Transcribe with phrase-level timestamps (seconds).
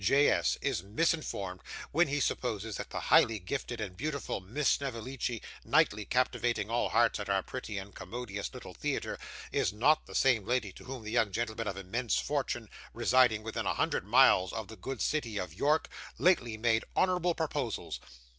[0.03, 0.57] J.S.
[0.63, 6.71] is misinformed when he supposes that the highly gifted and beautiful Miss Snevellicci, nightly captivating
[6.71, 9.19] all hearts at our pretty and commodious little theatre,
[9.51, 13.67] is NOT the same lady to whom the young gentleman of immense fortune, residing within
[13.67, 15.87] a hundred miles of the good city of York,
[16.17, 17.99] lately made honourable proposals.